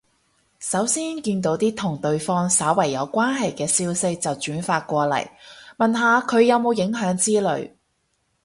[0.57, 5.29] 首先見到啲同對方稍為有關係嘅消息就轉發過嚟，
[5.77, 7.75] 問下佢有冇影響之類